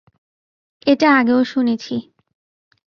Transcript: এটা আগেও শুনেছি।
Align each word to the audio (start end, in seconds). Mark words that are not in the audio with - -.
এটা 0.87 1.07
আগেও 1.17 1.41
শুনেছি। 1.43 1.95